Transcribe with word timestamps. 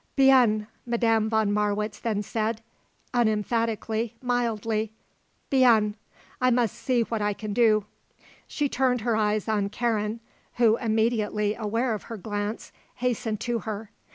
"Bien," 0.15 0.65
Madame 0.83 1.29
von 1.29 1.53
Marwitz 1.53 1.99
then 1.99 2.23
said, 2.23 2.63
unemphatically, 3.13 4.15
mildly. 4.19 4.91
"Bien. 5.51 5.93
I 6.41 6.49
must 6.49 6.73
see 6.73 7.03
what 7.03 7.21
I 7.21 7.33
can 7.33 7.53
do." 7.53 7.85
She 8.47 8.67
turned 8.67 9.01
her 9.01 9.15
eyes 9.15 9.47
on 9.47 9.69
Karen, 9.69 10.19
who, 10.55 10.75
immediately 10.77 11.53
aware 11.53 11.93
of 11.93 12.05
her 12.09 12.17
glance, 12.17 12.71
hastened 12.95 13.39
to 13.41 13.59
her. 13.59 13.91